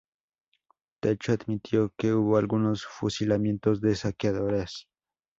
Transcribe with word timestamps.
Tacho 0.99 1.31
admitió 1.31 1.93
que 1.95 2.11
hubo 2.11 2.37
algunos 2.37 2.87
fusilamientos 2.87 3.81
de 3.81 3.93
saqueadores. 3.95 4.87